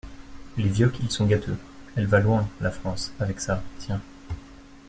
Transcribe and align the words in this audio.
les 0.57 0.67
vioques 0.67 0.99
ils 1.01 1.11
sont 1.11 1.27
gâteux. 1.27 1.59
Elle 1.95 2.07
va 2.07 2.19
loin, 2.21 2.49
la 2.59 2.71
France, 2.71 3.13
avec 3.19 3.39
ça, 3.39 3.61
tiens. 3.77 4.01